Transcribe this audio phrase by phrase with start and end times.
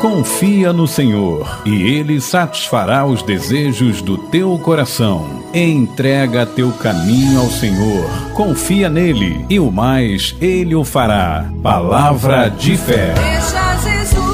[0.00, 5.42] Confia no Senhor e Ele satisfará os desejos do teu coração.
[5.52, 11.50] Entrega teu caminho ao Senhor, confia nele e o mais Ele o fará.
[11.62, 13.12] Palavra de fé.
[13.14, 14.27] Deixa Jesus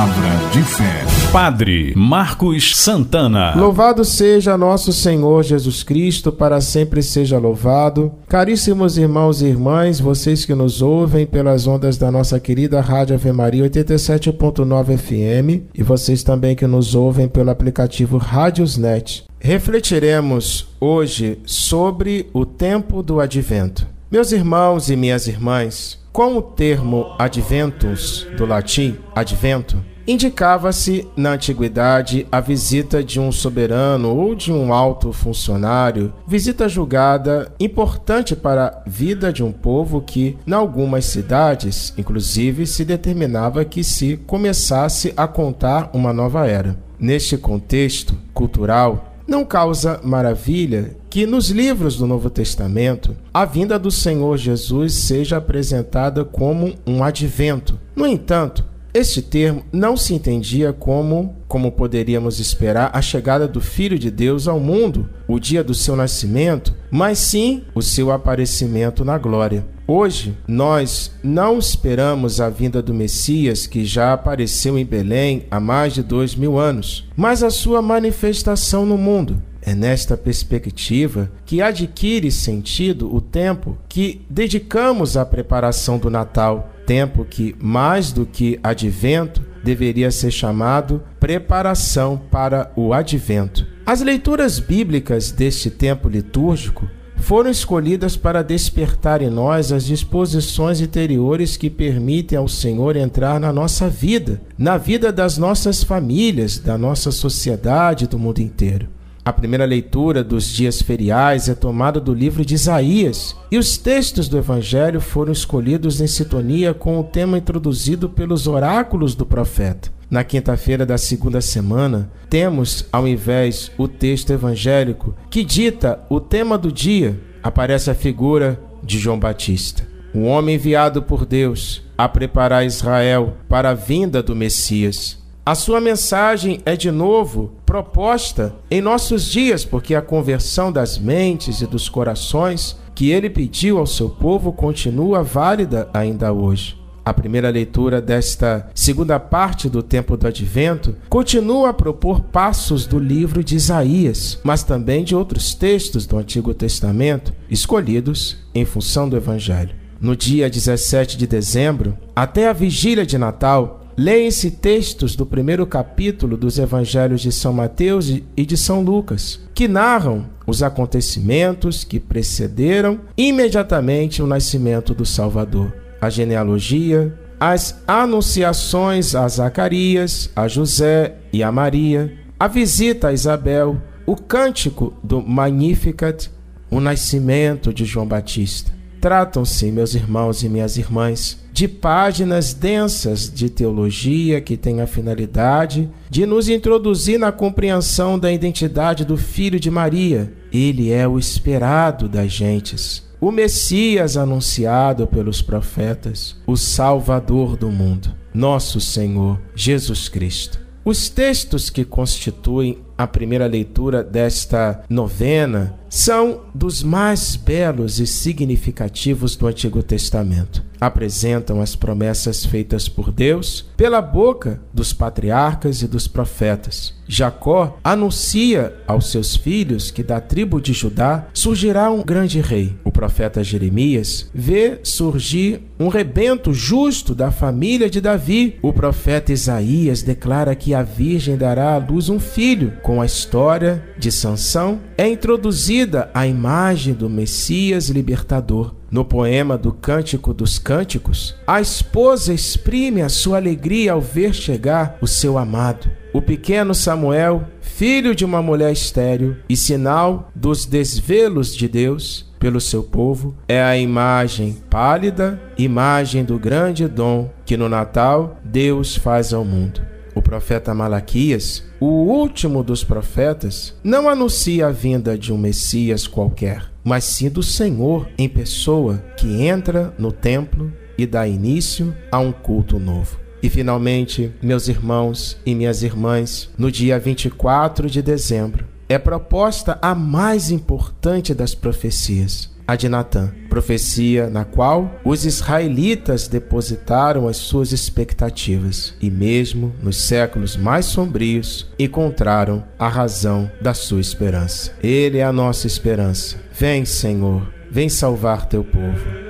[0.00, 1.04] Palavra de fé.
[1.30, 3.54] Padre Marcos Santana.
[3.54, 8.10] Louvado seja nosso Senhor Jesus Cristo, para sempre seja louvado.
[8.26, 13.30] Caríssimos irmãos e irmãs, vocês que nos ouvem pelas ondas da nossa querida Rádio Ave
[13.30, 19.24] Maria 87.9 FM e vocês também que nos ouvem pelo aplicativo Rádiosnet.
[19.38, 23.86] Refletiremos hoje sobre o tempo do advento.
[24.10, 32.26] Meus irmãos e minhas irmãs, com o termo adventus, do latim advento, indicava-se na antiguidade
[32.30, 38.88] a visita de um soberano ou de um alto funcionário, visita julgada importante para a
[38.88, 45.26] vida de um povo que, em algumas cidades, inclusive, se determinava que se começasse a
[45.26, 46.76] contar uma nova era.
[46.98, 53.90] Neste contexto cultural, não causa maravilha que nos livros do Novo Testamento a vinda do
[53.90, 57.78] Senhor Jesus seja apresentada como um advento.
[57.94, 63.98] No entanto, este termo não se entendia como, como poderíamos esperar, a chegada do Filho
[63.98, 69.16] de Deus ao mundo, o dia do seu nascimento, mas sim o seu aparecimento na
[69.16, 69.64] glória.
[69.86, 75.94] Hoje, nós não esperamos a vinda do Messias que já apareceu em Belém há mais
[75.94, 79.42] de dois mil anos, mas a sua manifestação no mundo.
[79.62, 87.24] É nesta perspectiva que adquire sentido o tempo que dedicamos à preparação do Natal, tempo
[87.24, 93.66] que, mais do que advento, deveria ser chamado preparação para o advento.
[93.84, 101.56] As leituras bíblicas deste tempo litúrgico foram escolhidas para despertar em nós as disposições interiores
[101.56, 107.10] que permitem ao Senhor entrar na nossa vida, na vida das nossas famílias, da nossa
[107.10, 108.88] sociedade, do mundo inteiro.
[109.22, 114.28] A primeira leitura dos dias feriais é tomada do livro de Isaías, e os textos
[114.28, 119.92] do Evangelho foram escolhidos em sintonia com o tema introduzido pelos oráculos do profeta.
[120.10, 126.56] Na quinta-feira da segunda semana, temos, ao invés, o texto evangélico que dita o tema
[126.56, 127.20] do dia.
[127.42, 133.70] Aparece a figura de João Batista, o homem enviado por Deus a preparar Israel para
[133.70, 135.18] a vinda do Messias.
[135.50, 141.60] A sua mensagem é de novo proposta em nossos dias, porque a conversão das mentes
[141.60, 146.78] e dos corações que ele pediu ao seu povo continua válida ainda hoje.
[147.04, 153.00] A primeira leitura desta segunda parte do tempo do advento continua a propor passos do
[153.00, 159.16] livro de Isaías, mas também de outros textos do Antigo Testamento escolhidos em função do
[159.16, 159.74] evangelho.
[160.00, 166.34] No dia 17 de dezembro, até a vigília de Natal, Leem-se textos do primeiro capítulo
[166.34, 173.00] dos evangelhos de São Mateus e de São Lucas, que narram os acontecimentos que precederam
[173.14, 175.70] imediatamente o nascimento do Salvador.
[176.00, 183.82] A genealogia, as anunciações a Zacarias, a José e a Maria, a visita a Isabel,
[184.06, 186.30] o cântico do Magnificat,
[186.70, 188.79] o nascimento de João Batista.
[189.00, 195.90] Tratam-se, meus irmãos e minhas irmãs, de páginas densas de teologia que têm a finalidade
[196.10, 200.32] de nos introduzir na compreensão da identidade do Filho de Maria.
[200.52, 208.14] Ele é o esperado das gentes, o Messias anunciado pelos profetas, o Salvador do mundo,
[208.34, 210.59] nosso Senhor Jesus Cristo.
[210.84, 219.36] Os textos que constituem a primeira leitura desta novena são dos mais belos e significativos
[219.36, 220.69] do Antigo Testamento.
[220.80, 226.94] Apresentam as promessas feitas por Deus pela boca dos patriarcas e dos profetas.
[227.06, 232.76] Jacó anuncia aos seus filhos que da tribo de Judá surgirá um grande rei.
[232.84, 238.58] O profeta Jeremias vê surgir um rebento justo da família de Davi.
[238.62, 242.74] O profeta Isaías declara que a virgem dará à luz um filho.
[242.82, 248.79] Com a história de Sansão é introduzida a imagem do Messias libertador.
[248.90, 254.98] No poema do Cântico dos Cânticos, a esposa exprime a sua alegria ao ver chegar
[255.00, 255.88] o seu amado.
[256.12, 262.60] O pequeno Samuel, filho de uma mulher estéril e sinal dos desvelos de Deus pelo
[262.60, 269.32] seu povo, é a imagem pálida, imagem do grande dom que no Natal Deus faz
[269.32, 269.80] ao mundo.
[270.16, 276.69] O profeta Malaquias, o último dos profetas, não anuncia a vinda de um Messias qualquer,
[276.84, 282.32] mas sim do Senhor em pessoa que entra no templo e dá início a um
[282.32, 283.18] culto novo.
[283.42, 289.94] E finalmente, meus irmãos e minhas irmãs, no dia 24 de dezembro, é proposta a
[289.94, 297.70] mais importante das profecias, a de Natã, profecia na qual os israelitas depositaram as suas
[297.70, 304.72] expectativas e, mesmo nos séculos mais sombrios, encontraram a razão da sua esperança.
[304.82, 306.36] Ele é a nossa esperança.
[306.52, 309.29] Vem, Senhor, vem salvar teu povo.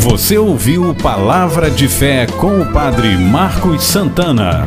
[0.00, 4.64] Você ouviu Palavra de Fé com o Padre Marcos Santana.